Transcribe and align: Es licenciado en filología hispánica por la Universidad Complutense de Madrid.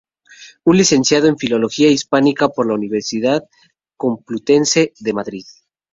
Es 0.65 0.73
licenciado 0.75 1.27
en 1.27 1.37
filología 1.37 1.91
hispánica 1.91 2.49
por 2.49 2.65
la 2.65 2.73
Universidad 2.73 3.43
Complutense 3.97 4.93
de 4.99 5.13
Madrid. 5.13 5.45